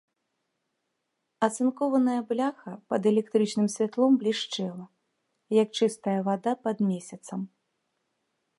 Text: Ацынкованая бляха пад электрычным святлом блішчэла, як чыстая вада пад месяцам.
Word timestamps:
Ацынкованая 1.47 2.15
бляха 2.31 2.73
пад 2.93 3.01
электрычным 3.11 3.67
святлом 3.75 4.11
блішчэла, 4.23 4.85
як 5.61 5.69
чыстая 5.81 6.19
вада 6.29 6.53
пад 6.65 6.77
месяцам. 6.89 7.39